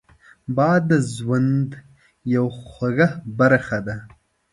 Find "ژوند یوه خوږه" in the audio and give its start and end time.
1.15-3.09